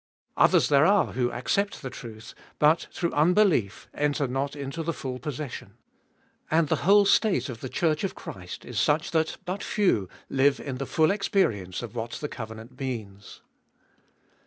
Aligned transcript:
Others 0.35 0.69
there 0.69 0.87
are 0.87 1.13
who 1.13 1.31
accept 1.31 1.83
the 1.83 1.91
truth, 1.91 2.33
but 2.57 2.87
through 2.91 3.11
unbelief 3.13 3.87
enter 3.93 4.25
not 4.27 4.55
into 4.55 4.81
the 4.81 4.93
full 4.95 5.19
possession. 5.19 5.75
And 6.49 6.69
the 6.69 6.77
whole 6.77 7.05
state 7.05 7.49
of 7.49 7.59
the 7.61 7.69
Church 7.69 8.03
of 8.03 8.15
Christ 8.15 8.65
is 8.65 8.79
such 8.79 9.11
that 9.11 9.37
but 9.45 9.61
few 9.61 10.09
live 10.27 10.59
in 10.59 10.79
the 10.79 10.87
full 10.87 11.11
experience 11.11 11.83
of 11.83 11.93
what 11.95 12.13
the 12.13 12.27
covenant 12.29 12.79
means. 12.79 13.41